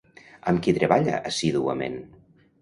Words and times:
Amb 0.51 0.63
qui 0.67 0.73
treballa 0.77 1.19
assíduament? 1.33 2.01